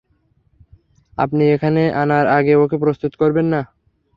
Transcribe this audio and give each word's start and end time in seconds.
আপনি 1.17 1.43
এখানে 1.55 1.81
আনার 2.01 2.25
আগে 2.37 2.53
ওকে 2.55 2.77
প্রস্তুত 2.83 3.11
করবেন 3.21 3.45
না। 3.53 3.61